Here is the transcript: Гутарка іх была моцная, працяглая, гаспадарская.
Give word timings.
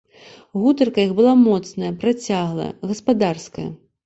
Гутарка 0.61 1.03
іх 1.07 1.11
была 1.19 1.33
моцная, 1.41 1.91
працяглая, 2.01 2.67
гаспадарская. 2.95 3.69